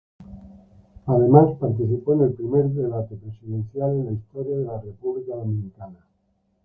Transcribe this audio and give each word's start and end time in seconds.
Además 1.05 1.51
participó 1.59 2.15
en 2.15 2.21
el 2.21 2.33
primer 2.33 2.65
debate 2.69 3.17
presidencial 3.17 3.91
en 3.97 4.05
la 4.07 4.11
historia 4.13 4.57
de 4.57 4.65
la 4.65 4.81
República 4.81 5.35
Dominicana. 5.35 6.07